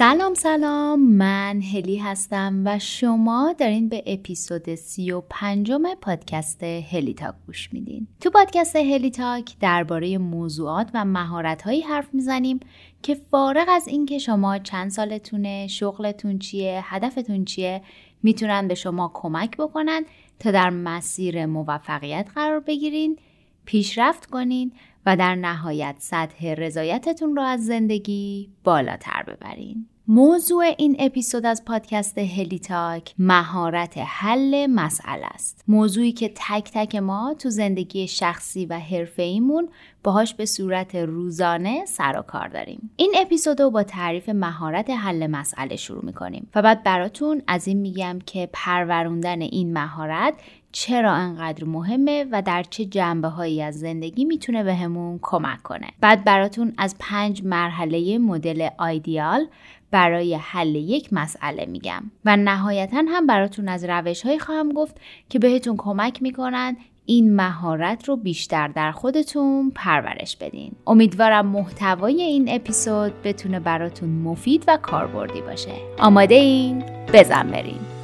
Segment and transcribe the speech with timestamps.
[0.00, 1.00] سلام سلام.
[1.00, 7.72] من هلی هستم و شما دارین به اپیزود سی و پنجم پادکست هلی تاک گوش
[7.72, 8.06] میدین.
[8.20, 12.60] تو پادکست هلی تاک درباره موضوعات و مهارت حرف می‌زنیم
[13.02, 17.82] که فارغ از اینکه شما چند سالتونه شغلتون چیه هدفتون چیه
[18.22, 20.04] می‌تونن به شما کمک بکنن
[20.38, 23.18] تا در مسیر موفقیت قرار بگیرین
[23.64, 24.72] پیشرفت کنین
[25.06, 29.86] و در نهایت سطح رضایتتون رو از زندگی بالاتر ببرین.
[30.08, 35.64] موضوع این اپیزود از پادکست هلی تاک مهارت حل مسئله است.
[35.68, 39.68] موضوعی که تک تک ما تو زندگی شخصی و حرفه‌ایمون
[40.04, 42.90] باهاش به صورت روزانه سر و کار داریم.
[42.96, 47.78] این اپیزود رو با تعریف مهارت حل مسئله شروع می‌کنیم و بعد براتون از این
[47.78, 50.34] میگم که پروروندن این مهارت
[50.72, 56.24] چرا انقدر مهمه و در چه جنبه هایی از زندگی می‌تونه بهمون کمک کنه؟ بعد
[56.24, 59.46] براتون از پنج مرحله مدل آیدیال
[59.90, 65.38] برای حل یک مسئله میگم و نهایتا هم براتون از روش هایی خواهم گفت که
[65.38, 66.76] بهتون کمک می‌کنن
[67.06, 70.72] این مهارت رو بیشتر در خودتون پرورش بدین.
[70.86, 75.72] امیدوارم محتوای این اپیزود بتونه براتون مفید و کاربردی باشه.
[75.98, 77.99] آماده این؟ بزن بریم.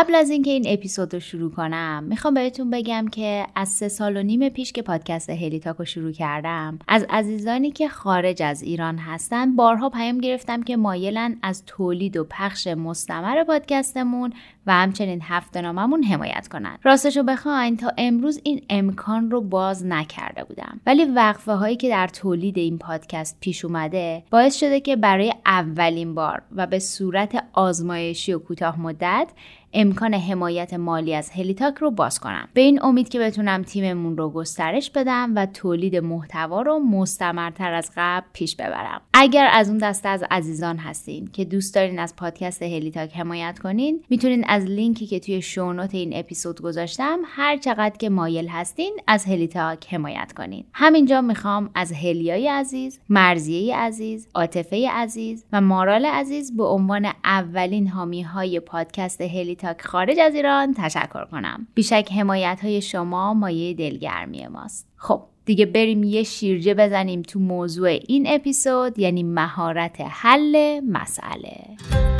[0.00, 4.16] قبل از اینکه این اپیزود رو شروع کنم می‌خوام بهتون بگم که از سه سال
[4.16, 8.98] و نیم پیش که پادکست هلیتاک رو شروع کردم از عزیزانی که خارج از ایران
[8.98, 14.32] هستن بارها پیام گرفتم که مایلن از تولید و پخش مستمر پادکستمون
[14.66, 19.86] و همچنین هفته ناممون حمایت کنن راستش رو بخواین تا امروز این امکان رو باز
[19.86, 20.80] نکرده بودم.
[20.86, 26.14] ولی وقفه هایی که در تولید این پادکست پیش اومده باعث شده که برای اولین
[26.14, 29.28] بار و به صورت آزمایشی و کوتاه مدت
[29.72, 32.48] امکان حمایت مالی از هلیتاک رو باز کنم.
[32.54, 37.90] به این امید که بتونم تیممون رو گسترش بدم و تولید محتوا رو مستمرتر از
[37.96, 39.00] قبل پیش ببرم.
[39.14, 44.04] اگر از اون دسته از عزیزان هستین که دوست دارین از پادکست هلیتاک حمایت کنین
[44.10, 48.96] می‌تونین از لینکی که توی show note این اپیزود گذاشتم هر چقدر که مایل هستین
[49.06, 50.64] از هلیتاک حمایت کنین.
[50.72, 57.88] همینجا می‌خوام از هلیای عزیز مرزیه عزیز عاطفه عزیز و مارال عزیز به عنوان اولین
[57.88, 61.66] حامی های پادکست هلیتاک خارج از ایران تشکر کنم.
[61.74, 64.86] بی‌شک حمایت های شما مایه دلگرمی ماست.
[64.96, 72.19] خب دیگه بریم یه شیرجه بزنیم تو موضوع این اپیزود یعنی مهارت حل مسئله.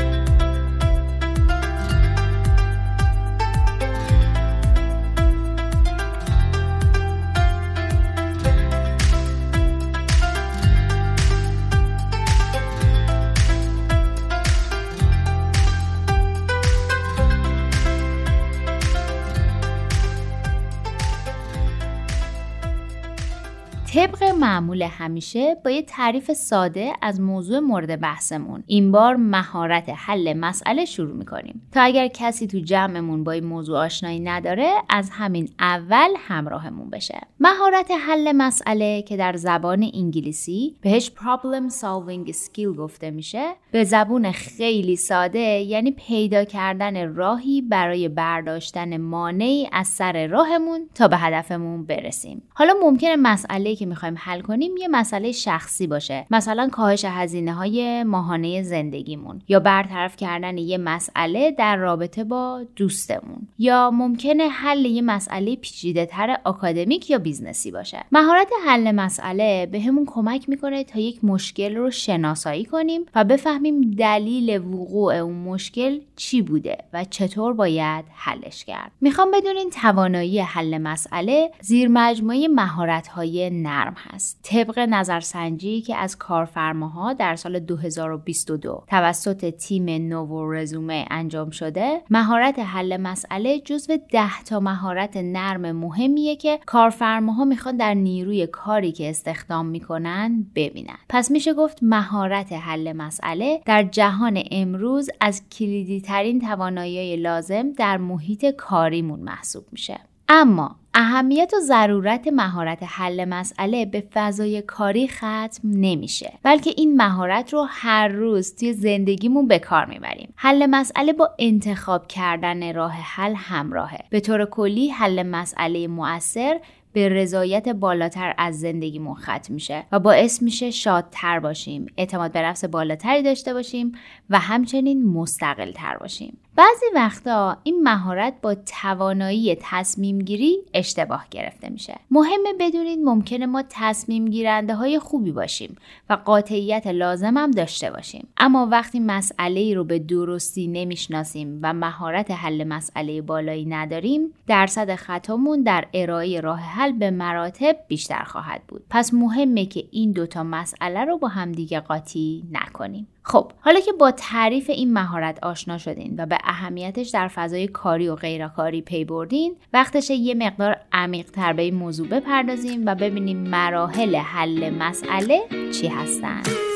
[23.94, 28.62] طبق معمول همیشه با یه تعریف ساده از موضوع مورد بحثمون.
[28.66, 31.68] این بار مهارت حل مسئله شروع می‌کنیم.
[31.72, 37.20] تا اگر کسی تو جمعمون با این موضوع آشنایی نداره از همین اول همراهمون بشه.
[37.40, 44.32] مهارت حل مسئله که در زبان انگلیسی بهش problem solving skill گفته میشه به زبون
[44.32, 51.86] خیلی ساده یعنی پیدا کردن راهی برای برداشتن مانعی از سر راهمون تا به هدفمون
[51.86, 52.42] برسیم.
[52.54, 56.26] حالا ممکنه مسئله که می‌خوایم حل کنیم یه مسئله شخصی باشه.
[56.30, 63.48] مثلا کاهش هزینه های ماهانه زندگیمون یا برطرف کردن یه مسئله در رابطه با دوستمون
[63.58, 68.04] یا ممکنه حل یه مسئله پیچیده تر آکادمیک یا بیزنسی باشه.
[68.12, 74.58] مهارت حل مسئله بهمون کمک می‌کنه تا یک مشکل رو شناسایی کنیم و بفهمیم دلیل
[74.58, 78.92] وقوع اون مشکل چی بوده و چطور باید حلش کرد.
[79.00, 84.40] می‌خوام بدونین توانایی حل مسئله زیر مجموعه مهارت های نرم هست.
[84.42, 92.58] طبق نظرسنجی که از کارفرماها در سال 2022 توسط تیم نوو رزومه انجام شده مهارت
[92.58, 99.10] حل مسئله جزو ده تا مهارت نرم مهمیه که کارفرماها می‌خوان در نیروی کاری که
[99.10, 100.98] استخدام می‌کنن ببینن.
[101.08, 107.96] پس میشه گفت مهارت حل مسئله در جهان امروز از کلیدی ترین توانایی لازم در
[107.96, 110.00] محیط کاریمون محسوب میشه.
[110.28, 117.52] اما اهمیت و ضرورت مهارت حل مسئله به فضای کاری ختم نمیشه بلکه این مهارت
[117.52, 120.32] رو هر روز توی زندگیمون به کار می‌بریم.
[120.36, 123.98] حل مسئله با انتخاب کردن راه حل همراهه.
[124.10, 126.60] به طور کلی حل مسئله مؤثر
[126.92, 132.64] به رضایت بالاتر از زندگیمون ختم میشه و باعث میشه شادتر باشیم اعتماد به نفس
[132.64, 133.92] بالاتری داشته باشیم
[134.30, 136.38] و همچنین مستقل تر باشیم.
[136.56, 141.94] بعضی وقتا این مهارت با توانایی تصمیم گیری اشتباه گرفته میشه.
[142.10, 145.76] مهمه بدونید ممکنه ما تصمیم گیرنده های خوبی باشیم
[146.10, 148.28] و قاطعیت لازم هم داشته باشیم.
[148.36, 154.94] اما وقتی مسئله ای رو به درستی نمی‌شناسیم و مهارت حل مسئله بالایی نداریم درصد
[154.94, 158.82] خطامون در ارائه راه حل به مراتب بیشتر خواهد بود.
[158.90, 163.06] پس مهمه که این دوتا مسئله رو با همدیگه قاطی نکنیم.
[163.22, 168.08] خب حالا که با تعریف این مهارت آشنا شدین و به اهمیتش در فضای کاری
[168.08, 173.36] و غیرکاری پی بردین وقتش یه مقدار عمیق تر به این موضوع بپردازیم و ببینیم
[173.36, 175.40] مراحل حل مسئله
[175.72, 176.69] چی هستند.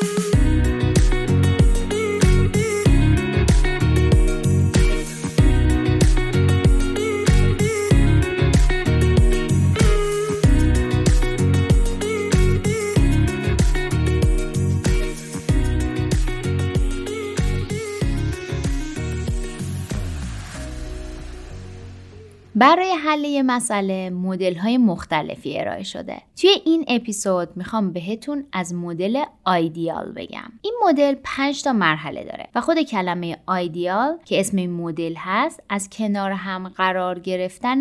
[22.64, 26.22] برای حل یه مسئله مدل های مختلفی ارائه شده.
[26.36, 30.52] توی این اپیزود می‌خوام بهتون از مدل آیدیال بگم.
[30.62, 35.62] این مدل 5 تا مرحله داره و خود کلمه آیدیال که اسم این مدل هست
[35.68, 37.80] از کنار هم قرار گرفتن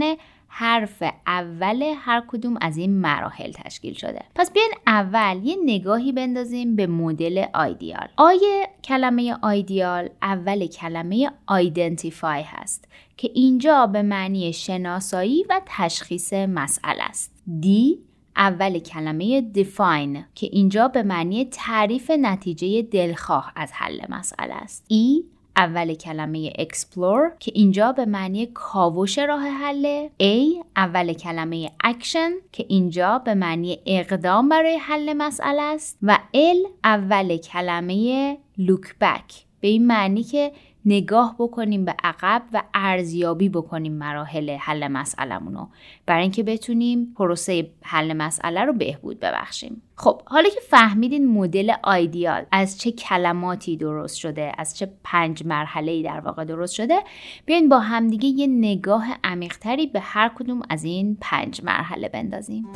[0.55, 6.75] حرف اول هر کدوم از این مراحل تشکیل شده پس بیاین اول یه نگاهی بندازیم
[6.75, 15.45] به مدل آیدیال آیه کلمه آیدیال اول کلمه آیدنتیفای هست که اینجا به معنی شناسایی
[15.49, 17.31] و تشخیص مسئله است.
[17.61, 17.99] دی
[18.35, 24.85] اول کلمه define که اینجا به معنی تعریف نتیجه دلخواه از حل مسئله است.
[24.87, 25.23] ای
[25.57, 32.65] اول کلمه explore که اینجا به معنی کاوش راه حله A اول کلمه action که
[32.69, 35.97] اینجا به معنی اقدام برای حل مسئله است.
[36.03, 40.51] و L اول کلمه look back به این معنی که
[40.85, 45.67] نگاه بکنیم به عقب و ارزیابی بکنیم مراحل حل مسئلهمون رو
[46.05, 49.81] برای اینکه بتونیم پروسه حل مسئله رو بهبود ببخشیم.
[49.95, 56.03] خب حالا که فهمیدین مدل آیدیال از چه کلماتی درست شده از چه پنج مرحله
[56.03, 56.99] در واقع درست شده
[57.45, 62.67] بیاین با همدیگه یه نگاه عمیقتری به هر کدوم از این پنج مرحله بندازیم.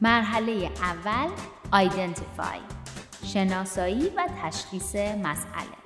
[0.00, 1.28] مرحله اول
[1.72, 2.58] identify
[3.24, 5.77] شناسایی و تشخیص مسئله.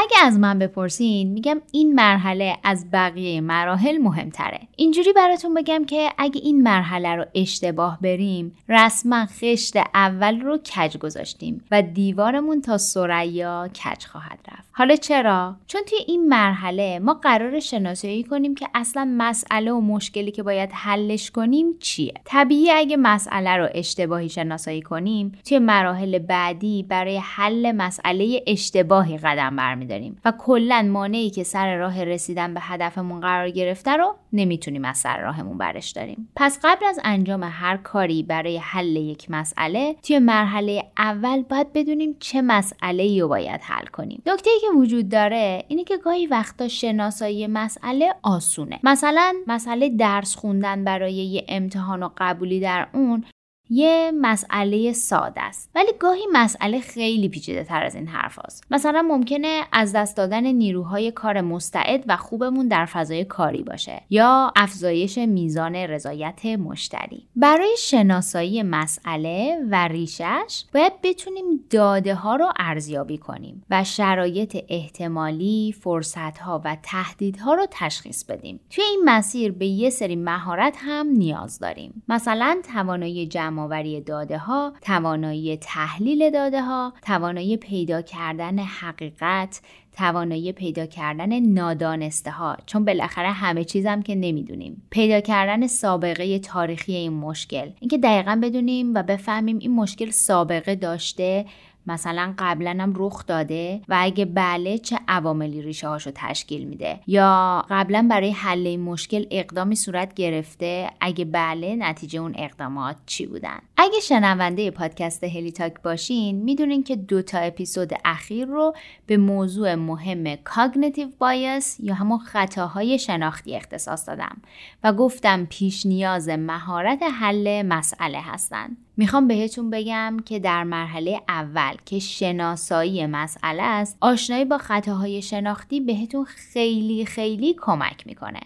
[0.00, 4.60] اگه از من بپرسین میگم این مرحله از بقیه مراحل مهمتره.
[4.76, 10.98] اینجوری براتون بگم که اگه این مرحله رو اشتباه بریم رسما خشت اول رو کج
[10.98, 14.70] گذاشتیم و دیوارمون تا سریا کج خواهد رفت.
[14.72, 20.30] حالا چرا؟ چون توی این مرحله ما قرار شناسایی کنیم که اصلا مسئله و مشکلی
[20.30, 22.14] که باید حلش کنیم چیه.
[22.24, 29.56] طبیعی اگه مسئله رو اشتباهی شناسایی کنیم توی مراحل بعدی برای حل مسئله اشتباهی قدم
[29.56, 34.84] برمیداریم داریم و کلا مانعی که سر راه رسیدن به هدفمون قرار گرفته رو نمی‌تونیم
[34.84, 36.28] از سر راهمون برش داریم.
[36.36, 42.16] پس قبل از انجام هر کاری برای حل یک مسئله توی مرحله اول باید بدونیم
[42.20, 44.22] چه مسئله رو باید حل کنیم.
[44.26, 48.80] نکته که وجود داره اینه که گاهی وقتا شناسایی مسئله آسونه.
[48.82, 53.24] مثلا مسئله درس خوندن برای یه امتحان و قبولی در اون
[53.70, 55.70] یه مسئله ساده است.
[55.74, 58.64] ولی گاهی مسئله خیلی پیچیده تر از این حرف هست.
[58.70, 64.52] مثلا ممکنه از دست دادن نیروهای کار مستعد و خوبمون در فضای کاری باشه یا
[64.56, 67.26] افزایش میزان رضایت مشتری.
[67.36, 75.74] برای شناسایی مسئله و ریشش باید بتونیم داده ها رو ارزیابی کنیم و شرایط احتمالی
[75.80, 78.60] فرصت ها و تهدیدها رو تشخیص بدیم.
[78.70, 82.02] توی این مسیر به یه سری مهارت هم نیاز داریم.
[82.08, 89.60] مثلا توانایی جمع جمعآوری داده ها، توانایی تحلیل داده ها، توانایی پیدا کردن حقیقت،
[89.96, 94.82] توانایی پیدا کردن نادانسته ها چون بالاخره همه چیزم که نمی‌دونیم.
[94.90, 97.70] پیدا کردن سابقه تاریخی این مشکل.
[97.80, 101.46] اینکه دقیقا بدونیم و بفهمیم این مشکل سابقه داشته
[101.86, 107.64] مثلا قبلا هم رخ داده و اگه بله چه عواملی ریشه هاشو تشکیل میده؟ یا
[107.70, 113.58] قبلا برای حل این مشکل اقدامی صورت گرفته؟ اگه بله نتیجه اون اقدامات چی بودن؟
[113.76, 118.74] اگه شنونده پادکست هلی تاک باشین می‌دونین که دو تا اپیزود اخیر رو
[119.06, 124.42] به موضوع مهم cognitive bias یا همون خطاهای شناختی اختصاص دادم
[124.84, 131.76] و گفتم پیش نیاز مهارت حل مسئله هستند می‌خوام بهتون بگم که در مرحله اول
[131.84, 138.40] که شناسایی مسئله است آشنایی با خطاهای شناختی بهتون خیلی خیلی کمک می‌کنه.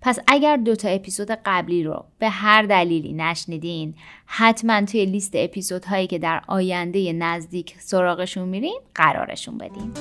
[0.00, 3.94] پس اگر دو تا اپیزود قبلی رو به هر دلیلی نشنیدین
[4.26, 9.92] حتما توی لیست اپیزودهایی که در آینده نزدیک سراغشون میرین قرارشون بدین.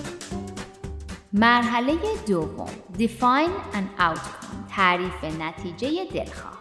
[1.34, 1.94] مرحله
[2.28, 2.70] دوم.
[2.98, 4.76] Define an Outcome.
[4.76, 6.57] تعریف نتیجه دلخواه.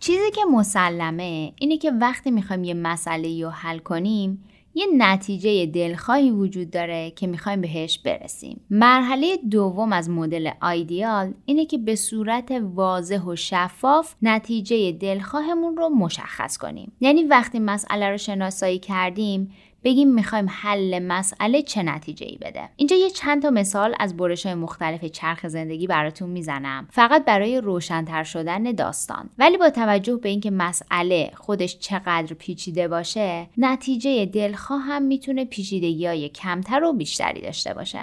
[0.00, 6.30] چیزی که مسلمه اینه که وقتی می‌خوایم یه مسئله رو حل کنیم یه نتیجه دلخواهی
[6.30, 8.60] وجود داره که می‌خوایم بهش برسیم.
[8.70, 15.88] مرحله دوم از مدل آیدیال اینه که به صورت واضح و شفاف نتیجه دلخواهمون رو
[15.88, 16.92] مشخص کنیم.
[17.00, 19.50] یعنی وقتی مسئله رو شناسایی کردیم
[19.88, 22.68] بگیم می‌خوایم حل مسئله چه نتیجه ای بده.
[22.76, 26.88] اینجا یه چند تا مثال از برش های مختلف چرخ زندگی براتون می‌زنم.
[26.90, 29.30] فقط برای روشنتر شدن داستان.
[29.38, 36.06] ولی با توجه به اینکه مسئله خودش چقدر پیچیده باشه نتیجه دلخواه هم می‌تونه پیچیدگی
[36.06, 38.00] های کمتر و بیشتری داشته باشه.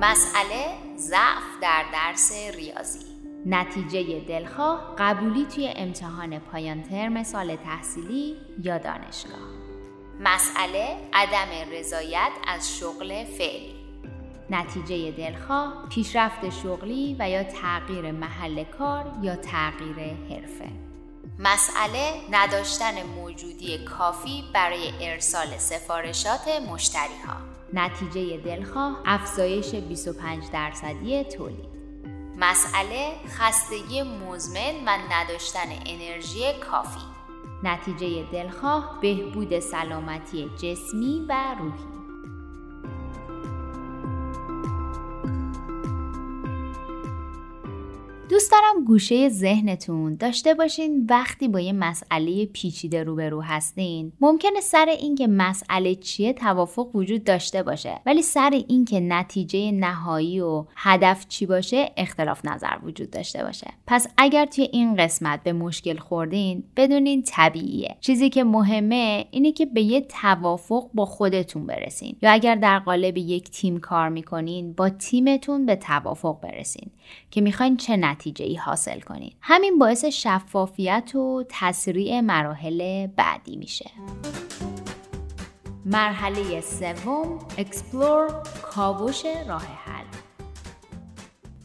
[0.00, 0.64] مسئله
[0.96, 3.11] ضعف در درس ریاضی.
[3.46, 9.38] نتیجه دلخواه قبولی توی امتحان پایان ترم سال تحصیلی یا دانشگاه.
[10.20, 13.74] مسئله عدم رضایت از شغل فعلی.
[14.50, 20.68] نتیجه دلخواه پیشرفت شغلی و یا تغییر محل کار یا تغییر حرفه.
[21.38, 27.36] مسئله نداشتن موجودی کافی برای ارسال سفارشات مشتری ها
[27.72, 31.71] نتیجه دلخواه افزایش 25 درصدی تولید.
[32.42, 37.00] مسئله خستگی مزمن و نداشتن انرژی کافی.
[37.62, 41.91] نتیجه دلخواه بهبود سلامتی جسمی و روحی.
[48.32, 54.12] دوست دارم گوشه ذهنتون داشته باشین وقتی با یه مسئله پیچیده روبرو هستین.
[54.20, 60.64] ممکنه سر اینکه مسئله چیه توافق وجود داشته باشه ولی سر اینکه نتیجه نهایی و
[60.76, 63.70] هدف چی باشه اختلاف نظر وجود داشته باشه.
[63.86, 67.96] پس اگر توی این قسمت به مشکل خوردین بدونین طبیعیه.
[68.00, 72.16] چیزی که مهمه اینه که به یه توافق با خودتون برسین.
[72.22, 76.90] یا اگر در قالب یک تیم کار می‌کنین با تیمتون به توافق برسین.
[77.30, 79.36] که می‌خواین چه نتیجه ای حاصل کنید.
[79.40, 83.90] همین باعث شفافیت و تسریع مراحل بعدی میشه.
[85.84, 89.66] مرحله سوم explore کاوش راه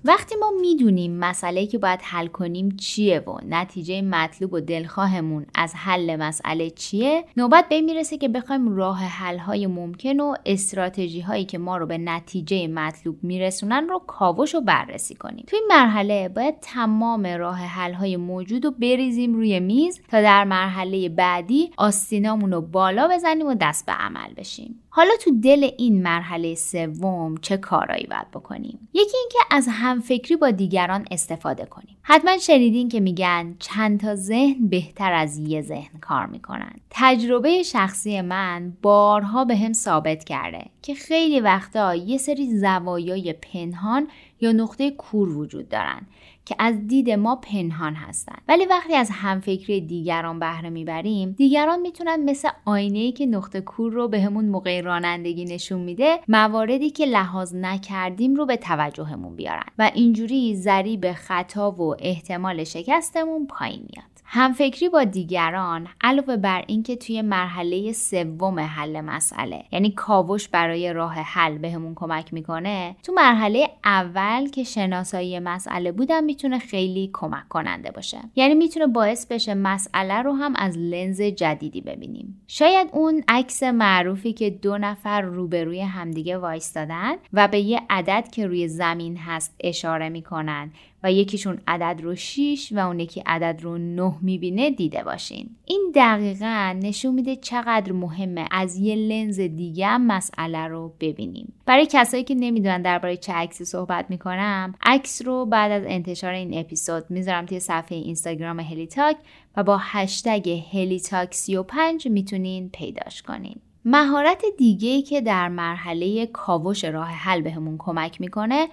[0.07, 5.73] وقتی ما می‌دونیم مسئله‌ای که باید حل کنیم چیه و نتیجه مطلوب و دلخواهمون از
[5.75, 11.45] حل مسئله چیه نوبت به می‌رسه که بخوایم راه حل های ممکن و استراتژی هایی
[11.45, 15.45] که ما رو به نتیجه مطلوب میرسونن رو کاوش و بررسی کنیم.
[15.47, 20.43] توی این مرحله باید تمام راه حل های موجود رو بریزیم روی میز تا در
[20.43, 24.83] مرحله بعدی آستینامون رو بالا بزنیم و دست به عمل بشیم.
[24.97, 30.51] حالا تو دل این مرحله سوم چه کارایی باید بکنیم؟ یکی اینکه از همفکری با
[30.51, 31.97] دیگران استفاده کنیم.
[32.01, 36.71] حتما شنیدین که میگن چند تا ذهن بهتر از یه ذهن کار می‌کنن.
[36.89, 44.07] تجربه شخصی من بارها به هم ثابت کرده که خیلی وقتا یه سری زوایای پنهان
[44.41, 46.01] یا نقطه کور وجود دارن.
[46.47, 48.41] که از دید ما پنهان هستند.
[48.47, 53.93] ولی وقتی از همفکری دیگران بهره می‌بریم دیگران می‌تونن مثل آینه ای که نقطه کور
[53.93, 59.65] رو بهمون همون موقع رانندگی نشون میده مواردی که لحاظ نکردیم رو به توجهمون بیارن.
[59.77, 64.16] و اینجوری ضریب خطا و احتمال شکستمون پایین میاد.
[64.29, 71.13] همفکری با دیگران علاوه بر اینکه توی مرحله سوم حل مسئله یعنی کاوش برای راه
[71.13, 77.91] حل بهمون کمک می‌کنه تو مرحله اول که شناسایی مسئله بودم می‌تونه خیلی کمک کننده
[77.91, 78.17] باشه.
[78.35, 82.41] یعنی می‌تونه باعث بشه مسئله رو هم از لنز جدیدی ببینیم.
[82.47, 88.47] شاید اون عکس معروفی که دو نفر روبروی همدیگه وایستادن و به یه عدد که
[88.47, 90.71] روی زمین هست اشاره می‌کنن
[91.03, 95.49] و یکیشون عدد رو 6 و اون یکی عدد رو 9 می‌بینه دیده باشین.
[95.65, 101.53] این دقیقا نشون میده چقدر مهمه از یه لنز دیگه مسئله رو ببینیم.
[101.65, 106.59] برای کسایی که نمی‌دونن درباره چه عکسی صحبت می‌کنم عکس رو بعد از انتشار این
[106.59, 109.17] اپیزود می‌ذارم توی صفحه اینستاگرام هلیتاک
[109.57, 113.55] و با هشتگ هلیتاک 35 می‌تونین پیداش کنین.
[113.85, 118.67] مهارت دیگه که در مرحله کاوش راه حل بهمون کمک می‌کنه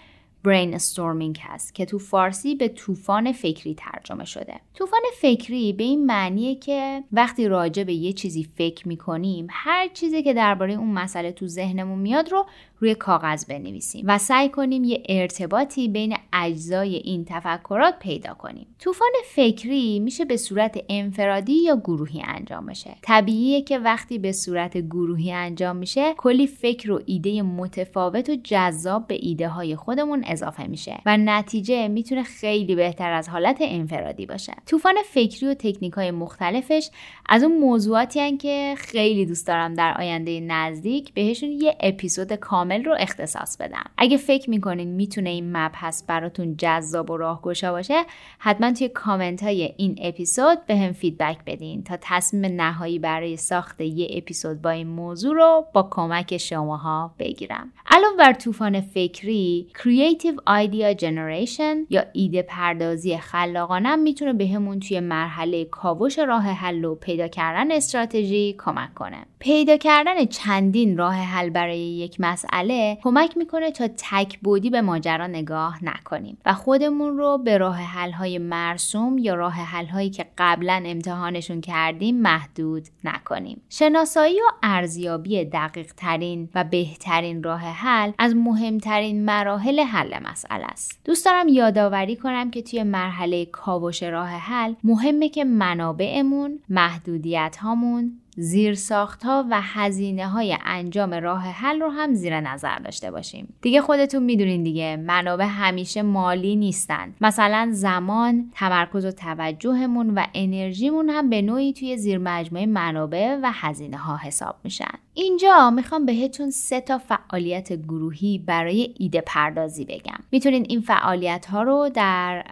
[0.44, 4.60] برین استورمینگ هست که تو فارسی به طوفان فکری ترجمه شده.
[4.74, 10.22] طوفان فکری به این معنیه که وقتی راجع به یه چیزی فکر می‌کنیم هر چیزی
[10.22, 12.46] که درباره اون مسئله تو ذهنمون میاد رو
[12.84, 18.66] روی کاغذ بنویسیم و سعی کنیم یه ارتباطی بین اجزای این تفکرات پیدا کنیم.
[18.78, 22.96] طوفان فکری میشه به صورت انفرادی یا گروهی انجام بشه.
[23.02, 29.06] طبیعیه که وقتی به صورت گروهی انجام میشه کلی فکر و ایده متفاوت و جذاب
[29.06, 34.52] به ایده های خودمون اضافه میشه و نتیجه می‌تونه خیلی بهتر از حالت انفرادی باشه.
[34.66, 36.90] طوفان فکری و تکنیک های مختلفش
[37.28, 42.73] از اون موضوعاتی هن که خیلی دوست دارم در آینده نزدیک بهشون یه اپیزود کامل
[42.82, 43.84] رو اختصاص بدم.
[43.98, 48.04] اگه فکر می‌کنین می‌تونه این مبحث براتون جذاب و راهگشا باشه
[48.38, 53.80] حتما توی کامنت های این اپیزود به هم فیدبک بدین تا تصمیم نهایی برای ساخت
[53.80, 57.72] یه اپیزود با این موضوع رو با کمک شماها بگیرم.
[57.90, 65.64] علاوه بر طوفان فکری Creative Idea Generation یا ایده پردازی خلاقانه می‌تونه بهمون توی مرحله
[65.64, 69.26] کاوش راه حل و پیدا کردن استراتژی کمک کنه.
[69.38, 72.53] پیدا کردن چندین راه حل برای یک مسئله
[73.02, 78.10] کمک می‌کنه تا تک بودی به ماجرا نگاه نکنیم و خودمون رو به راه حل
[78.10, 83.62] های مرسوم یا راه حل هایی که قبلا امتحانشون کردیم محدود نکنیم.
[83.68, 91.00] شناسایی و ارزیابی دقیق ترین و بهترین راه حل از مهمترین مراحل حل مسئله است.
[91.04, 98.20] دوست دارم یادآوری کنم که توی مرحله کاوش راه حل مهمه که منابعمون محدودیت هامون
[98.36, 103.54] زیرساخت ها و هزینه های انجام راه حل رو هم زیر نظر داشته باشیم.
[103.62, 107.14] دیگه خودتون می‌دونین دیگه منابع همیشه مالی نیستن.
[107.20, 113.50] مثلا زمان تمرکز و توجهمون و انرژیمون هم به نوعی توی زیر مجموعه منابع و
[113.54, 114.98] هزینه ها حساب میشن.
[115.16, 120.18] اینجا می‌خوام بهتون سه تا فعالیت گروهی برای ایده پردازی بگم.
[120.32, 122.44] می‌تونین این فعالیت ها رو در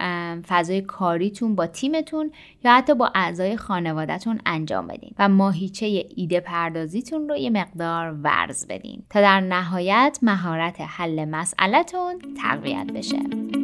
[0.48, 2.30] فضای کاریتون با تیمتون
[2.64, 8.66] یا حتی با اعضای خانوادهتون انجام بدین و ماهیچه ایده پردازیتون رو یه مقدار ورز
[8.66, 13.61] بدین تا در نهایت مهارت حل مسئلهتون تقویت بشه.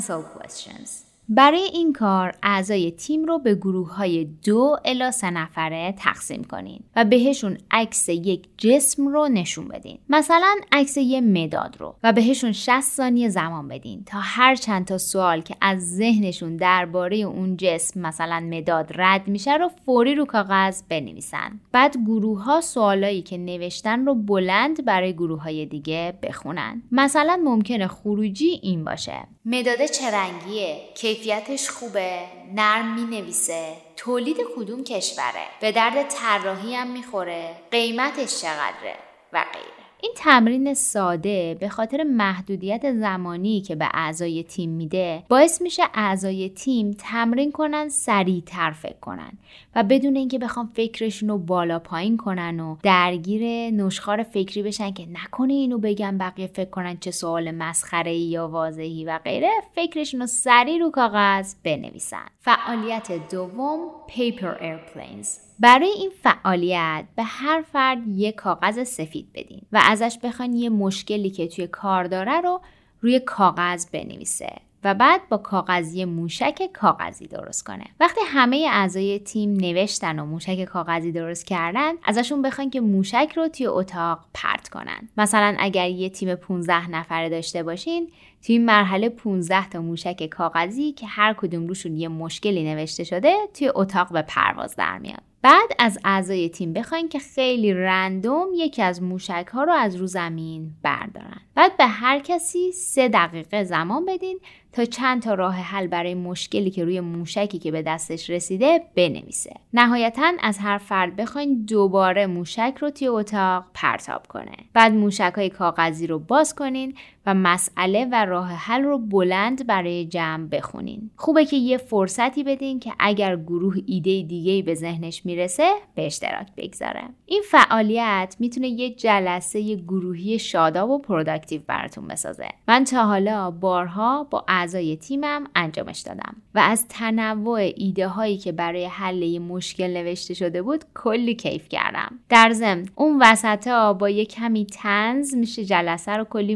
[0.00, 1.10] Pencil questions.
[1.32, 6.80] برای این کار اعضای تیم رو به گروه های دو الا سه نفره تقسیم کنین
[6.96, 9.98] و بهشون عکس یک جسم رو نشون بدین.
[10.08, 14.98] مثلا عکس یه مداد رو و بهشون 60 ثانیه زمان بدین تا هر چند تا
[14.98, 20.82] سوال که از ذهنشون درباره اون جسم مثلا مداد رد میشه رو فوری رو کاغذ
[20.88, 21.60] بنویسن.
[21.72, 26.82] بعد گروه ها سوالایی که نوشتن رو بلند برای گروه های دیگه بخونن.
[26.92, 29.26] مثلا ممکنه خروجی این باشه.
[29.44, 32.22] مداد چه رنگیه؟ کیفیتش خوبه؟
[32.54, 38.96] نرم می نویسه تولید کدوم کشوره؟ به درد طراحی هم می‌خوره؟ قیمتش چقدره؟
[39.32, 39.79] و غیره.
[40.02, 46.48] این تمرین ساده به خاطر محدودیت زمانی که به اعضای تیم میده باعث میشه اعضای
[46.48, 49.32] تیم تمرین کنن سریعتر فکر کنن
[49.76, 55.06] و بدون اینکه بخوام فکرشون رو بالا پایین کنن و درگیر نشخار فکری بشن که
[55.12, 60.26] نکنه اینو بگم بقیه فکر کنن چه سوال مسخره یا واضحی و غیره فکرشون رو
[60.26, 62.26] سریع رو کاغذ بنویسن.
[62.40, 69.80] فعالیت دوم paper airplanes برای این فعالیت به هر فرد یک کاغذ سفید بدین و
[69.84, 72.60] ازش بخواین یه مشکلی که توی کار داره رو
[73.00, 74.52] روی کاغذ بنویسه
[74.84, 77.84] و بعد با کاغذی موشک کاغذی درست کنه.
[78.00, 83.48] وقتی همه اعضای تیم نوشتن و موشک کاغذی درست کردن ازشون بخواین که موشک رو
[83.48, 85.08] توی اتاق پرت کنن.
[85.16, 88.08] مثلا اگر یه تیم 15 نفره داشته باشین
[88.46, 93.34] توی این مرحله 15 تا موشک کاغذی که هر کدوم روشون یه مشکلی نوشته شده
[93.54, 95.22] توی اتاق به پرواز در میاد.
[95.42, 100.06] بعد از اعضای تیم بخواین که خیلی random یکی از موشک ها رو از رو
[100.06, 101.40] زمین بردارن.
[101.54, 104.40] بعد به هر کسی سه دقیقه زمان بدین
[104.72, 109.54] تا چند تا راه حل برای مشکلی که روی موشکی که به دستش رسیده بنویسه.
[109.74, 114.56] نهایتا از هر فرد بخواین دوباره موشک رو توی اتاق پرتاب کنه.
[114.74, 116.94] بعد موشک های کاغذی رو باز کنین
[117.30, 121.10] و مسئله و راه حل رو بلند برای جمع بخونین.
[121.16, 126.46] خوبه که یه فرصتی بدین که اگر گروه ایده دیگه به ذهنش می‌رسه به اشتراک
[126.56, 127.02] بگذاره.
[127.26, 132.48] این فعالیت می‌تونه یه جلسه یه گروهی شاداب و productive براتون بسازه.
[132.68, 138.52] من تا حالا بارها با اعضای تیمم انجامش دادم و از تنوع ایده هایی که
[138.52, 142.18] برای حل یه مشکل نوشته شده بود کلی کیف کردم.
[142.28, 146.54] در ضمن اون وسط با یه کمی تنز میشه جلسه رو کلی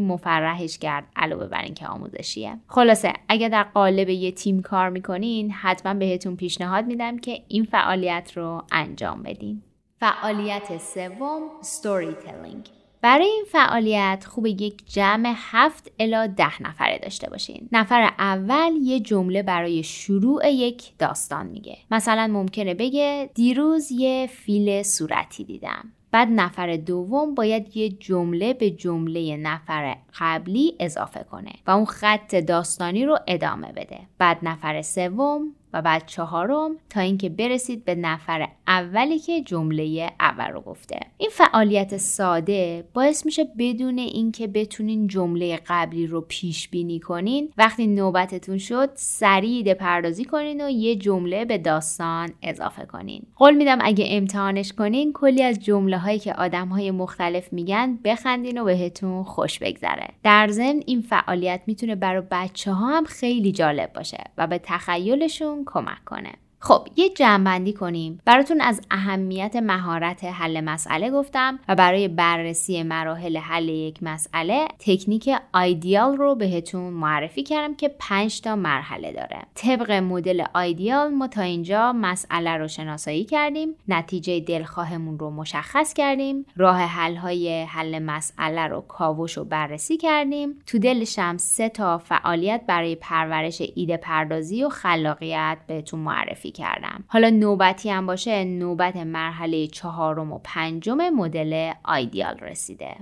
[0.65, 2.59] مفرحش کرد علاوه بر اینکه آموزشیه.
[2.67, 8.33] خلاصه اگه در قالب یه تیم کار می‌کنین حتما بهتون پیشنهاد میدم که این فعالیت
[8.37, 9.63] رو انجام بدین.
[10.01, 12.69] فعالیت سوم ستوری تلینگ
[13.03, 17.69] برای این فعالیت خوب یک جمع هفت الا ده نفره داشته باشین.
[17.73, 21.77] نفر اول یه جمله برای شروع یک داستان میگه.
[21.91, 25.93] مثلا ممکنه بگه دیروز یه فیل صورتی دیدم.
[26.15, 32.35] بعد نفر دوم باید یه جمله به جمله نفر قبلی اضافه کنه و اون خط
[32.35, 34.01] داستانی رو ادامه بده.
[34.19, 40.51] بعد نفر سوم و بعد چهارم تا اینکه برسید به نفر اولی که جمله اول
[40.51, 41.01] رو گفته.
[41.19, 47.87] این فعالیت ساده باعث میشه بدون اینکه بتونین جمله قبلی رو پیش بینی کنین وقتی
[47.87, 53.23] نوبتتون شد سریع پردازی کنین و یه جمله به داستان اضافه کنین.
[53.37, 58.61] قول میدم اگه امتحانش کنین کلی از جمله هایی که آدم های مختلف میگن بخندین
[58.61, 60.09] و بهتون خوش بگذره.
[60.23, 65.64] در ضمن این فعالیت می‌تونه برای بچه ها هم خیلی جالب باشه و به تخیلشون
[65.67, 66.35] کمک کنه.
[66.65, 68.21] خب یه جمعبندی کنیم.
[68.25, 75.31] براتون از اهمیت مهارت حل مسئله گفتم و برای بررسی مراحل حل یک مسئله تکنیک
[75.53, 79.39] آیدیال رو بهتون معرفی کردم که 5 تا مرحله داره.
[79.55, 86.47] طبق مدل آیدیال ما تا اینجا مسئله رو شناسایی کردیم نتیجه دلخواهمون رو مشخص کردیم
[86.57, 91.99] راه حل های حل مسئله رو کاوش و بررسی کردیم تو دلش هم سه تا
[91.99, 97.05] فعالیت برای پرورش ایده پردازی و خلاقیت بهتون معرفی کردم.
[97.09, 102.97] حالا نوبتی هم باشه نوبت مرحله چهارم و پنجم مدل آیدیال رسیده.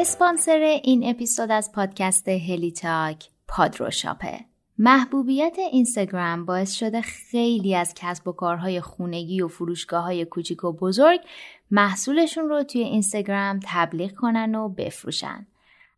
[0.00, 4.40] اسپانسر این اپیزود از پادکست هلی تاک پادروشاپه
[4.78, 10.72] محبوبیت اینستاگرام باعث شده خیلی از کسب و کارهای خونگی و فروشگاه های کوچیک و
[10.72, 11.20] بزرگ
[11.70, 15.46] محصولشون رو توی اینستاگرام تبلیغ کنن و بفروشن.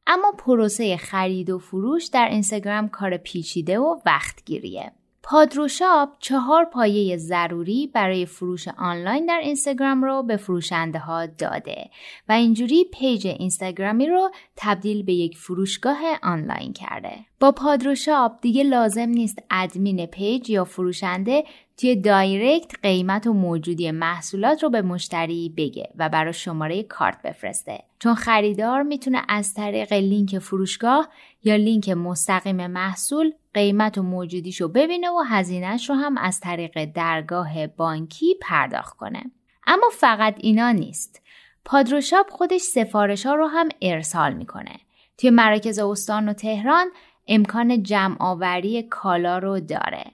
[0.06, 4.92] اما پروسه خرید و فروش در اینستاگرام کار پیچیده و وقتگیریه.
[5.22, 11.90] پادروشاپ چهار پایه ضروری برای فروش آنلاین در اینستاگرام رو به فروشنده ها داده
[12.28, 17.12] و اینجوری page اینستاگرامی رو تبدیل به یک فروشگاه آنلاین کرده.
[17.40, 21.44] با پادروشاپ دیگه لازم نیست admin page یا فروشنده
[21.76, 27.78] توی direct قیمت و موجودی محصولات رو به مشتری بگه و برای شماره کارت بفرسته
[27.98, 31.08] چون خریدار می‌تونه از طریق لینک فروشگاه
[31.44, 36.84] یا لینک مستقیم محصول قیمت و موجودیش رو ببینه و هزینهش رو هم از طریق
[36.84, 39.22] درگاه بانکی پرداخت کنه.
[39.66, 41.22] اما فقط اینا نیست.
[41.64, 44.76] پادروشاپ خودش سفارش ها رو هم ارسال می‌کنه.
[45.18, 46.90] توی مراکز استان و تهران
[47.28, 50.04] امکان جمع آوری کالا رو داره.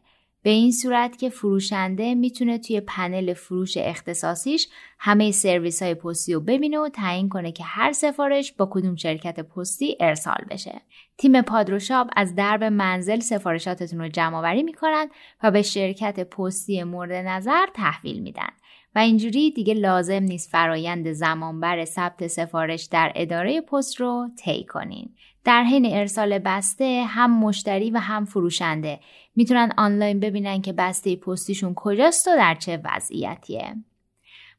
[0.46, 6.40] به این صورت که فروشنده می‌تونه توی پنل فروش اختصاصیش همه سرویس های پستی رو
[6.40, 10.80] ببینه و تعیین کنه که هر سفارش با کدوم شرکت پستی ارسال بشه.
[11.18, 15.06] تیم پادروشاپ از درب منزل سفارشاتتون رو جمع آوری می‌کنن
[15.42, 18.50] و به شرکت پستی مورد نظر تحویل میدن.
[18.94, 25.14] و اینجوری دیگه لازم نیست فرایند زمانبر ثبت سفارش در اداره پست رو طی کنین.
[25.46, 29.00] در حین ارسال بسته هم مشتری و هم فروشنده
[29.36, 33.76] می‌تونن آنلاین ببینن که بسته پستیشون کجاست و در چه وضعیتیه.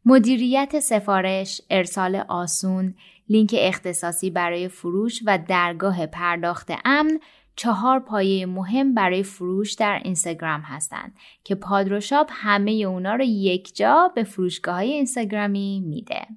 [0.05, 2.95] مدیریت سفارش، ارسال آسون،
[3.29, 7.19] لینک اختصاصی برای فروش و درگاه پرداخت امن
[7.55, 14.11] چهار پایه مهم برای فروش در اینستاگرام هستند که پادروشاپ همه اونا رو یک جا
[14.15, 16.27] به فروشگاه های اینستاگرامی میده.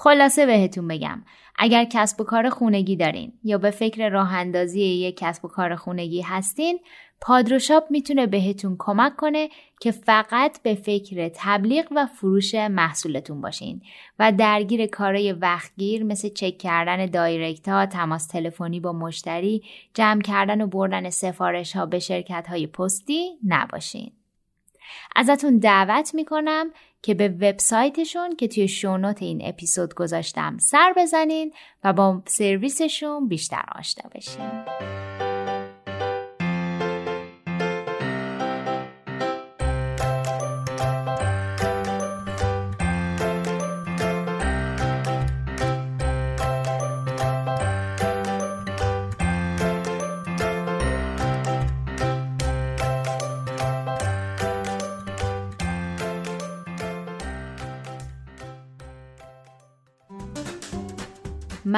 [0.00, 1.22] خلاصه بهتون بگم
[1.56, 5.76] اگر کسب و کار خونگی دارین یا به فکر راه اندازی یک کسب و کار
[5.76, 6.78] خونگی هستین
[7.20, 9.48] پادروشاپ می‌تونه بهتون کمک کنه
[9.80, 13.82] که فقط به فکر تبلیغ و فروش محصولتون باشین
[14.18, 19.62] و درگیر کارهای وقتگیر مثل چک کردن دایرکت ها، تماس تلفنی با مشتری،
[19.94, 24.12] جمع کردن و بردن سفارش ها به شرکت های پستی نباشین.
[25.16, 26.70] ازتون دعوت می‌کنم
[27.02, 31.52] که به وبسایتشون که توی شونوت این اپیزود گذاشتم سر بزنین
[31.84, 35.07] و با سرویسشون بیشتر آشنا بشین.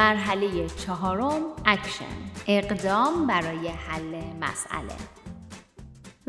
[0.00, 2.04] مرحله چهارم اکشن
[2.48, 5.19] اقدام برای حل مسئله.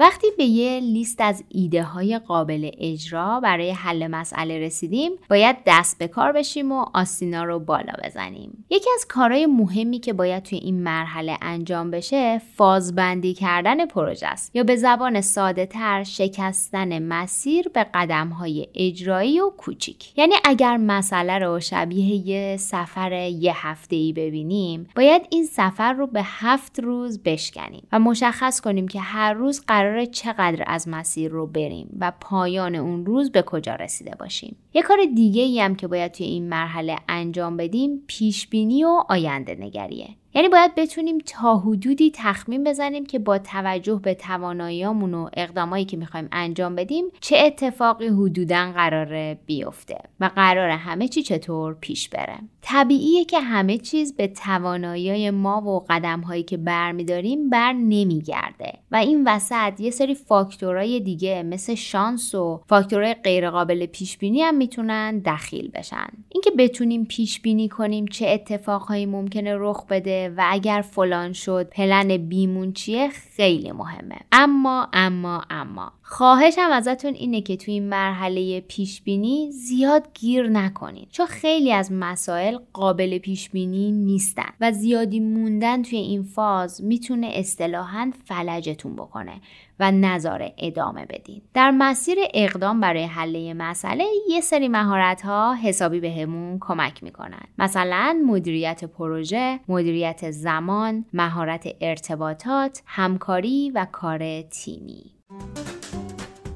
[0.02, 5.98] وقتی به یه لیست از ایده های قابل اجرا برای حل مسئله رسیدیم باید دست
[5.98, 8.66] به کار بشیم و آستینا رو بالا بزنیم.
[8.70, 14.56] یکی از کارهای مهمی که باید توی این مرحله انجام بشه فازبندی کردن پروژه است.
[14.56, 20.18] یا به زبان ساده تر شکستن مسیر به قدم های اجرایی و کوچیک.
[20.20, 26.08] یعنی اگر مسئله رو شبیه یه سفر یه هفته ای ببینیم باید این سفر رو
[26.08, 31.32] به هفت روز بشکنیم و مشخص کنیم که هر روز قرار قرار چقدر از مسیر
[31.32, 34.56] رو بریم و پایان اون روز به کجا رسیده باشیم.
[34.74, 39.04] یه کار دیگه ای هم که باید توی این مرحله انجام بدیم پیش بینی و
[39.10, 40.10] آینده نگریه.
[40.34, 45.98] یعنی باید بتونیم تا حدودی تخمین بزنیم که با توجه به تواناییامون و اقدامایی که
[45.98, 52.38] می‌خوایم انجام بدیم چه اتفاقی حدودا قراره بیفته و قرار همه چی چطور پیش بره.
[52.62, 58.96] طبیعیه که همه چیز به توانایی ما و قدم هایی که برمیداریم بر نمیگرده و
[58.96, 65.20] این وسط یه سری فاکتورهای دیگه مثل شانس و فاکتورهای غیرقابل پیش بینی هم می‌تونن
[65.20, 66.08] دخیل بشن.
[66.30, 72.18] اینکه بتونیم پیش بینی کنیم چه اتفاقهایی ممکنه رخ بده و اگر فلان شد پلن
[72.18, 74.18] بیمون چیه؟ خیلی مهمه.
[74.32, 75.92] اما اما اما.
[76.14, 81.92] خواهشم ازتون اینه که توی این مرحله پیش بینی زیاد گیر نکنید چون خیلی از
[81.92, 89.42] مسائل قابل پیش بینی نیستن و زیادی موندن توی این فاز می‌تونه اصطلاحا فلجتون بکنه
[89.80, 91.42] و نظاره ادامه بدین.
[91.54, 97.44] در مسیر اقدام برای حل مسئله یه سری مهارت ها حسابی بهمون کمک می‌کنن.
[97.58, 105.04] مثلا مدیریت پروژه مدیریت زمان مهارت ارتباطات همکاری و کار تیمی.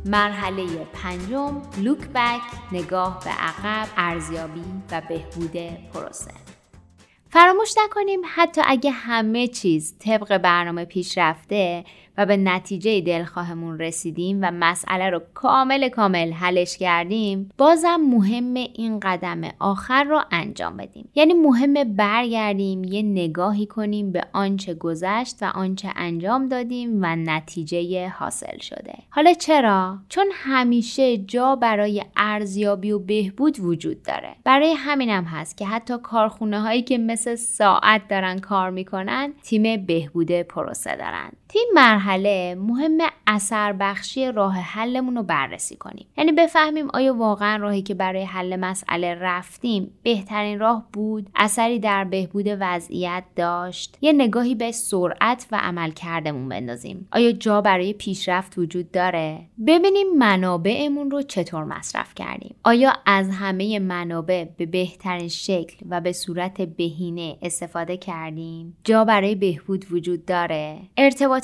[0.06, 2.42] مرحله پنجم لوک بک
[2.72, 5.58] نگاه به عقب ارزیابی و بهبود
[5.94, 6.32] پروسه.
[7.30, 11.84] فراموش نکنیم حتی اگه همه چیز طبق برنامه پیش رفته
[12.18, 19.00] و به نتیجه دلخواهمون رسیدیم و مسئله رو کامل کامل حلش کردیم بازم مهم این
[19.00, 21.10] قدم آخر رو انجام بدیم.
[21.16, 28.10] یعنی مهم برگردیم یه نگاهی کنیم به آنچه گذشت و آنچه انجام دادیم و نتیجه
[28.10, 28.94] حاصل شده.
[29.10, 34.36] حالا چرا؟ چون همیشه جا برای ارزیابی و بهبود وجود داره.
[34.44, 39.86] برای همینم هم هست که حتی کارخونه هایی که مثل ساعت دارن کار می‌کنن تیم
[39.86, 41.32] بهبود پروسه دارن.
[41.50, 46.08] تیم مرحله مهم اثر بخشی راه حلمون رو بررسی کنیم.
[46.18, 52.04] یعنی بفهمیم آیا واقعا راهی که برای حل مسئله رفتیم بهترین راه بود اثری در
[52.04, 58.58] بهبود وضعیت داشت یه نگاهی به سرعت و عمل کردمون بندازیم؟ آیا جا برای پیشرفت
[58.58, 62.56] وجود داره؟ ببینیم منابعمون رو چطور مصرف کردیم.
[62.64, 69.36] آیا از همه منابع به بهترین شکل و به صورت بهینه استفاده کردیم؟ جا برای
[69.36, 70.78] بهبود وجود داره؟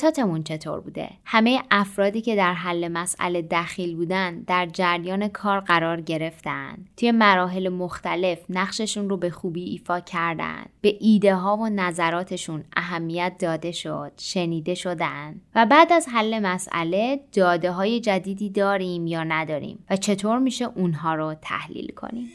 [0.03, 6.01] ارتباطاتمون چطور بوده؟ همه افرادی که در حل مسئله دخیل بودن در جریان کار قرار
[6.01, 6.77] گرفتن.
[6.97, 10.65] توی مراحل مختلف نقششون رو به خوبی ایفا کردن.
[10.81, 15.41] به ایده ها و نظراتشون اهمیت داده شد شنیده شدن.
[15.55, 21.15] و بعد از حل مسئله داده های جدیدی داریم یا نداریم؟ و چطور میشه اونها
[21.15, 22.27] رو تحلیل کنیم؟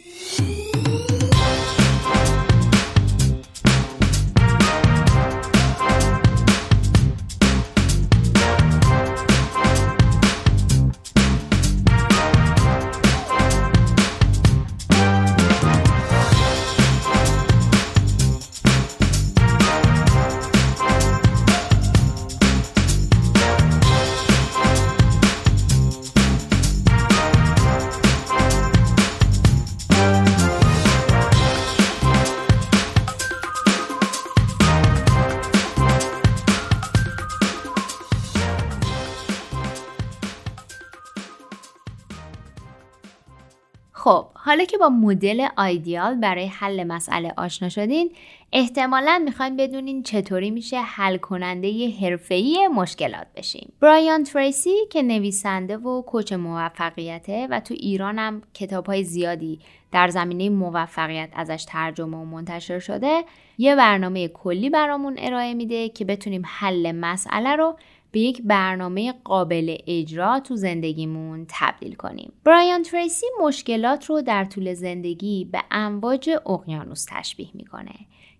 [44.46, 48.10] حالا که با مدل آیدیال برای حل مسئله آشنا شدین
[48.52, 53.72] احتمالا می‌خواین بدونین چطوری میشه حل کننده حرفه‌ای مشکلات بشیم.
[53.80, 59.58] برایان تریسی که نویسنده و کوچ موفقیته و تو ایران هم کتاب های زیادی
[59.92, 63.24] در زمینه موفقیت ازش ترجمه و منتشر شده
[63.58, 67.76] یه برنامه کلی برامون ارائه میده که بتونیم حل مسئله رو
[68.16, 72.32] به یک برنامه قابل اجرا تو زندگیمون تبدیل کنیم.
[72.44, 77.94] برایان تریسی مشکلات رو در طول زندگی به امواج اقیانوس تشبیه می‌کنه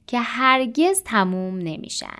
[0.07, 2.19] که هرگز تموم نمیشن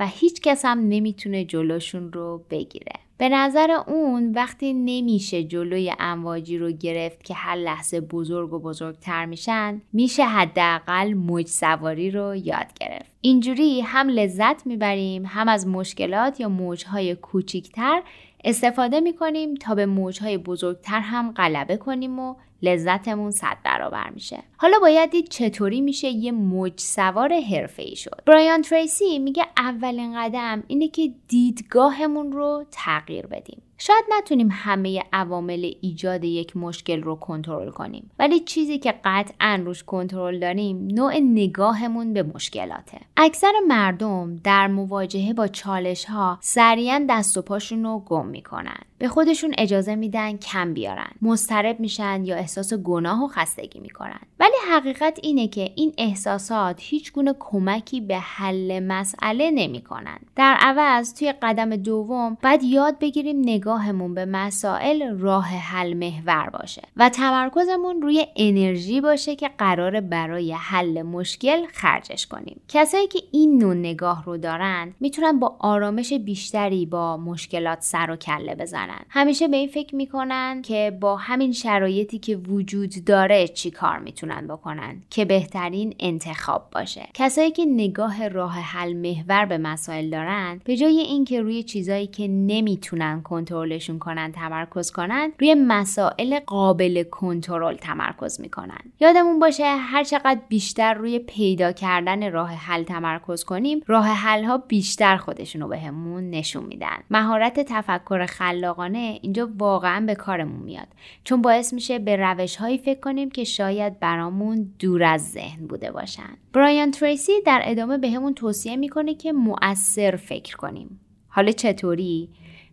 [0.00, 2.92] و هیچ کس هم نمی‌تونه جلوشون رو بگیره.
[3.18, 9.26] به نظر اون وقتی نمیشه جلوی امواجی رو گرفت که هر لحظه بزرگ و بزرگتر
[9.26, 13.12] میشن میشه حداقل موج سواری رو یاد گرفت.
[13.20, 18.02] اینجوری هم لذت می‌بریم هم از مشکلات یا موجهای کوچیکتر
[18.44, 24.42] استفاده می‌کنیم تا به موجهای بزرگتر هم غلبه کنیم و لذتمون صد برابر میشه.
[24.56, 28.22] حالا باید دید چطوری میشه یه موج سوار حرفه ای شد.
[28.26, 33.62] برایان تریسی میگه اولین قدم اینه که دیدگاهمون رو تغییر بدیم.
[33.78, 39.84] شاید نتونیم همه عوامل ایجاد یک مشکل رو کنترل کنیم ولی چیزی که قطعا روش
[39.84, 43.00] کنترل داریم نوع نگاهمون به مشکلاته.
[43.16, 48.78] اکثر مردم در مواجهه با چالش ها سریعا دست و پاشون رو گم می‌کنن.
[48.98, 54.20] به خودشون اجازه میدن کم بیارن مضطرب میشن یا احساس گناه و خستگی می‌کنن.
[54.40, 60.18] ولی حقیقت اینه که این احساسات هیچ گونه کمکی به حل مسئله نمی‌کنن.
[60.36, 66.82] در عوض توی قدم دوم باید یاد بگیریم نگاهمون به مسائل راه حل محور باشه
[66.96, 72.60] و تمرکزمون روی انرژی باشه که قرار برای حل مشکل خرجش کنیم.
[72.68, 78.16] کسایی که این نوع نگاه رو دارن می‌تونن با آرامش بیشتری با مشکلات سر و
[78.16, 79.00] کله بزنن.
[79.08, 84.46] همیشه به این فکر می‌کنن که با همین شرایطی که وجود داره چی کار می‌تونن
[84.46, 87.08] بکنن که بهترین انتخاب باشه.
[87.14, 92.28] کسایی که نگاه راه حل محور به مسائل دارن به جای اینکه روی چیزایی که
[92.28, 93.22] نمی‌تونن
[93.58, 98.78] کنترلشون کنن تمرکز کنن روی مسائل قابل کنترل تمرکز می‌کنن.
[99.00, 104.58] یادمون باشه هر چقدر بیشتر روی پیدا کردن راه حل تمرکز کنیم راه حل ها
[104.58, 106.96] بیشتر خودشون رو بهمون نشون میدن.
[107.10, 110.88] مهارت تفکر خلاقانه اینجا واقعا به کارمون میاد.
[111.24, 115.90] چون باعث میشه به روش هایی فکر کنیم که شاید برامون دور از ذهن بوده
[115.90, 116.36] باشن.
[116.52, 121.00] برایان تریسی در ادامه بهمون به توصیه می‌کنه که مؤثر فکر کنیم.
[121.28, 122.28] حالا چطوری؟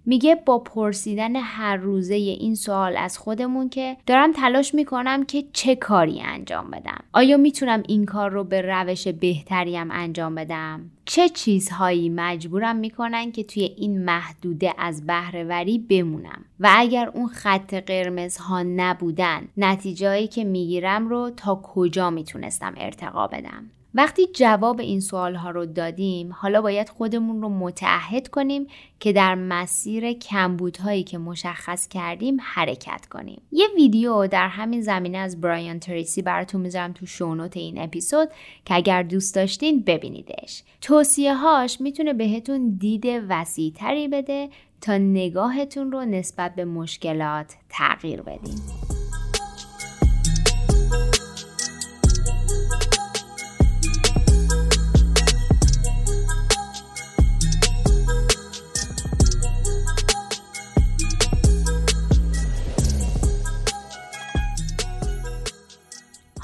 [0.06, 5.76] میگه با پرسیدن هر روزه این سوال از خودمون که دارم تلاش می‌کنم که چه
[5.76, 7.04] کاری انجام بدم.
[7.14, 13.44] آیا می‌تونم این کار رو به روش بهتریم انجام بدم؟ چه چیزهایی مجبورم می‌کنن که
[13.44, 20.44] توی این محدوده از بهرهوری بمونم؟ و اگر اون خط قرمز ها نبودن نتیجهایی که
[20.44, 23.64] می‌گیرم رو تا کجا می‌تونستم ارتقا بدم؟
[23.98, 28.68] وقتی جواب این سوال ها رو دادیم حالا باید خودمون رو متعهد کنیم
[29.00, 33.42] که در مسیر کمبودهایی که مشخص کردیم حرکت کنیم.
[33.52, 38.30] یه ویدیو در همین زمینه از برایان تریسی براتون می‌ذارم تو شونوت این اپیزود
[38.66, 40.64] که اگر دوست داشتین ببینیدش.
[40.82, 44.50] توصیه هاش می‌تونه بهتون دید وسیع تری بده
[44.82, 48.95] تا نگاهتون رو نسبت به مشکلات تغییر بدین.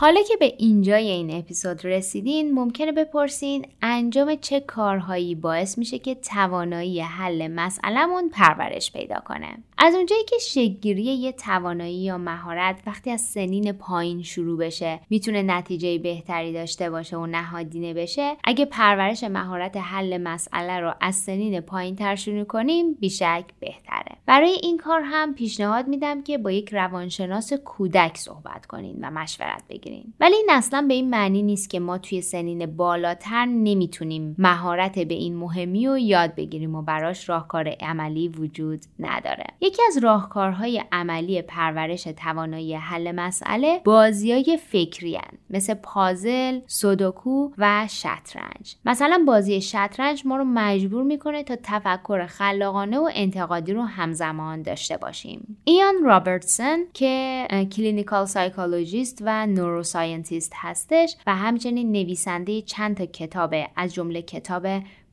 [0.02, 6.16] حالا که به اینجای این اپیزود رسیدین ممکنه بپرسین انجام چه کارهایی باعث میشه که
[6.16, 9.58] توانایی حل مسئلهمون پرورش پیدا کنه.
[9.84, 15.42] از اونجایی که شگیری یه توانایی یا مهارت وقتی از سنین پایین شروع بشه می‌تونه
[15.42, 21.62] نتیجه بهتری داشته باشه و نهادینه بشه اگه پرورش مهارت حل مسئله رو از سنین
[21.62, 24.18] پایین تر شروع کنیم بیشک بهتره.
[24.26, 29.64] برای این کار هم پیشنهاد میدم که با یک روانشناس کودک صحبت کنین و مشورت
[29.70, 30.14] بگیرین.
[30.20, 35.14] ولی این اصلا به این معنی نیست که ما توی سنین بالاتر نمی‌تونیم مهارت به
[35.14, 39.46] این مهمی رو یاد بگیریم و براش راهکار عملی وجود نداره.
[39.72, 45.38] یکی از راهکارهای عملی پرورش توانایی حل مسئله بازیای فکری هن.
[45.50, 53.00] مثل پازل، سودوکو و شطرنج مثلا بازی شطرنج ما رو مجبور می‌کنه تا تفکر خلاقانه
[53.00, 61.36] و انتقادی رو همزمان داشته باشیم ایان رابرتسون که clinical psychologist و neuroscientist هستش و
[61.36, 64.68] همچنین نویسنده چند تا کتابه از جمله کتاب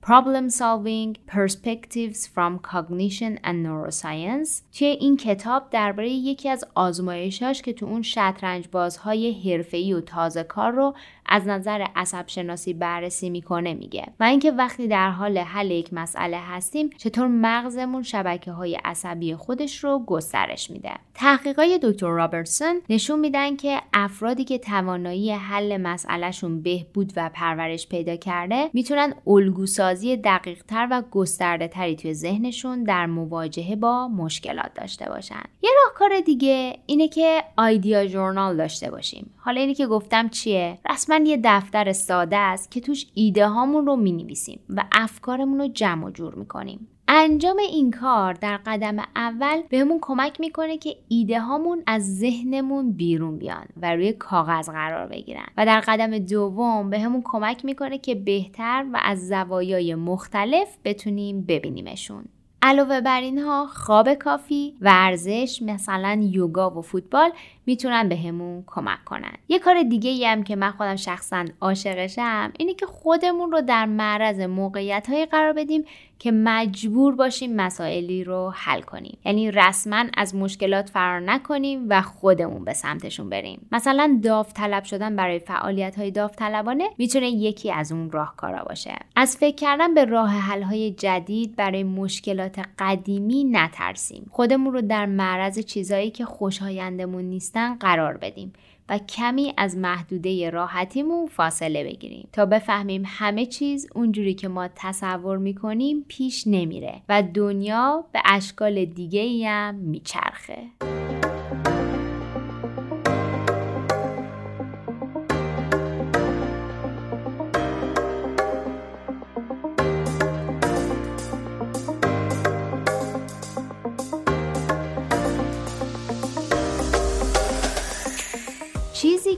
[0.08, 4.62] Problem Solving Perspectives from Cognition and Neuroscience.
[4.72, 10.42] توی این کتاب درباره یکی از آزمایشاش که تو اون شطرنج بازهای حرفه‌ای و تازه
[10.42, 10.94] کار رو
[11.28, 14.06] از نظر عصب شناسی بررسی می‌کنه میگه.
[14.20, 19.84] و اینکه وقتی در حال حل یک مسئله هستیم چطور مغزمون شبکه های عصبی خودش
[19.84, 20.92] رو گسترش میده.
[21.14, 28.16] تحقیقات دکتر رابرتسون نشون میدن که افرادی که توانایی حل مسئلهشون بهبود و پرورش پیدا
[28.16, 35.08] کرده می‌تونن الگوسازی دقیق تر و گسترده تری توی ذهنشون در مواجهه با مشکلات داشته
[35.08, 35.42] باشن.
[35.62, 39.30] یه راهکار دیگه اینه که آیدیا جورنال داشته باشیم.
[39.36, 43.96] حالا اینی که گفتم چیه؟ رسما یه دفتر ساده است که توش ایده هامون رو
[43.96, 46.88] می نویسیم و افکارمون رو جمع و جور می‌کنیم.
[47.10, 53.38] انجام این کار در قدم اول بهمون کمک می‌کنه که ایده هامون از ذهنمون بیرون
[53.38, 55.46] بیان و روی کاغذ قرار بگیرن.
[55.56, 62.24] و در قدم دوم بهمون کمک می‌کنه که بهتر و از زوایای مختلف بتونیم ببینیمشون.
[62.62, 67.30] علاوه بر اینها خواب کافی، ورزش مثلا یوگا و فوتبال
[67.68, 69.32] می‌تونن بهمون کمک کنن.
[69.48, 73.86] یه کار دیگه ای هم که من خودم شخصا عاشقشم اینه که خودمون رو در
[73.86, 75.84] معرض موقعیت های قرار بدیم
[76.18, 79.18] که مجبور باشیم مسائلی رو حل کنیم.
[79.24, 83.68] یعنی رسما از مشکلات فرار نکنیم و خودمون به سمتشون بریم.
[83.72, 88.94] مثلا داوطلب شدن برای فعالیت های داوطلبانه می‌تونه یکی از اون راهکارا باشه.
[89.16, 94.26] از فکر کردن به راه حل های جدید برای مشکلات قدیمی نترسیم.
[94.30, 98.52] خودمون رو در معرض چیزایی که خوشایندمون نیستن قرار بدیم
[98.88, 105.38] و کمی از محدوده راحتیمون فاصله بگیریم تا بفهمیم همه چیز اونجوری که ما تصور
[105.38, 110.58] می‌کنیم پیش نمیره و دنیا به اشکال دیگه هم میچرخه.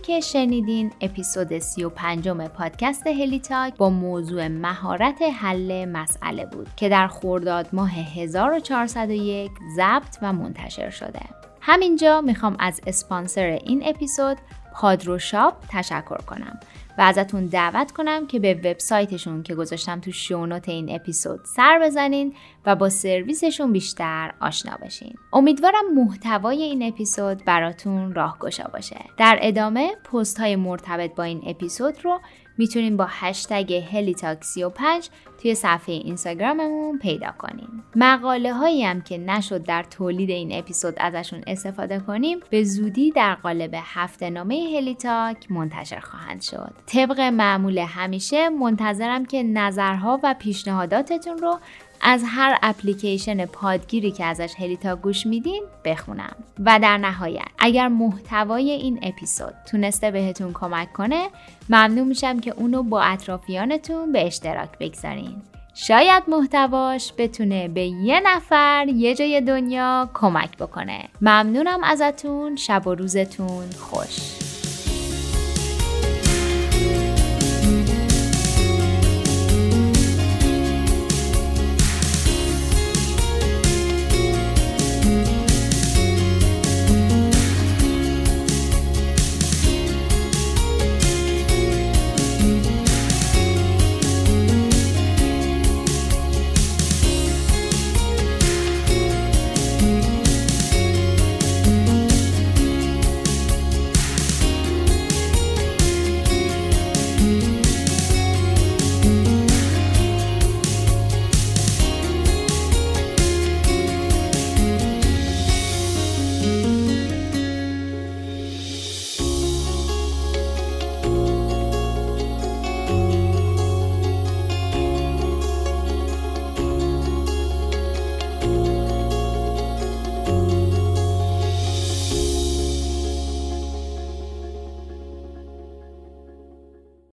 [0.03, 7.09] که شنیدین اپیزود 35 پادکست هلی تاک با موضوع مهارت حل مسئله بود که در
[7.09, 11.20] خورداد ماه 1401 ضبط و منتشر شده.
[11.61, 14.36] همینجا می‌خوام از اسپانسر این اپیزود
[14.80, 16.60] پادرو شاپ تشکر کنم
[16.98, 22.34] و ازتون دعوت کنم که به وبسایتشون که گذاشتم تو شونوت این اپیزود سر بزنین
[22.66, 25.14] و با سرویسشون بیشتر آشنا بشین.
[25.32, 29.00] امیدوارم محتوای این اپیزود براتون راهگشا باشه.
[29.16, 32.20] در ادامه پست های مرتبط با این اپیزود رو
[32.59, 35.09] می‌تونین با هشتگ هلیتاک 35
[35.42, 37.68] توی صفحه اینستاگراممون پیدا کنین.
[37.96, 43.34] مقاله هایی هم که نشد در تولید این اپیزود ازشون استفاده کنیم به زودی در
[43.34, 46.72] قالب هفته نامه هلیتاک منتشر خواهند شد.
[46.86, 51.59] طبق معمول همیشه منتظرم که نظرها و پیشنهاداتتون رو
[52.01, 56.36] از هر اپلیکیشن پادگیری که ازش هلیتا گوش میدین بخونم.
[56.59, 61.28] و در نهایت اگر محتوای این اپیزود تونسته بهتون کمک کنه
[61.68, 65.42] ممنون میشم که اونو با اطرافیانتون به اشتراک بگذارین.
[65.74, 71.09] شاید محتواش بتونه به یه نفر یه جای دنیا کمک بکنه.
[71.20, 72.57] ممنونم ازتون.
[72.57, 74.49] شب و روزتون خوش.